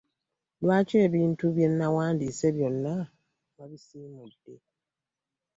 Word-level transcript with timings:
Lwaki 0.63 0.95
ebintu 1.05 1.45
bye 1.55 1.67
nnawandiise 1.71 2.47
byonna 2.55 2.93
wabisiimudde. 3.57 4.55